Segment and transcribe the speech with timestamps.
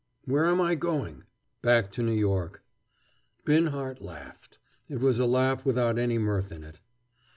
[0.25, 1.25] "Where am I going?"
[1.61, 2.63] "Back to New York."
[3.45, 4.57] Binhart laughed.
[4.89, 6.79] It was a laugh without any mirth in it.